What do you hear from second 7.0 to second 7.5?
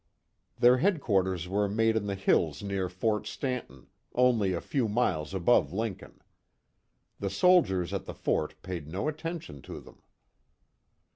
The